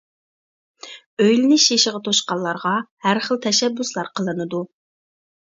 [1.25, 2.71] ئۆيلىنىش يېشىغا توشقانلارغا
[3.07, 4.65] ھەر خىل تەشەببۇسلار قىلىنىدۇ.